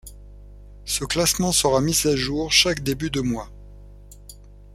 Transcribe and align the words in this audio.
Ce 0.83 1.05
classement 1.05 1.51
sera 1.51 1.79
mis 1.79 1.95
à 2.07 2.15
jour 2.15 2.51
chaque 2.51 2.81
début 2.81 3.11
de 3.11 3.21
mois. 3.21 3.51